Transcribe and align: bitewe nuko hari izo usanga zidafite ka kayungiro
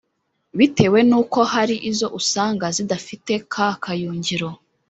bitewe 0.57 0.99
nuko 1.09 1.39
hari 1.53 1.75
izo 1.91 2.07
usanga 2.19 2.65
zidafite 2.77 3.33
ka 3.53 3.67
kayungiro 3.83 4.49